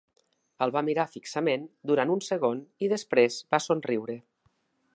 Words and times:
El 0.65 0.71
va 0.75 0.81
mirar 0.87 1.03
fixament 1.15 1.67
durant 1.91 2.13
un 2.15 2.23
segon 2.29 2.63
i 2.87 2.89
després 2.95 3.37
va 3.55 3.61
somriure. 3.67 4.17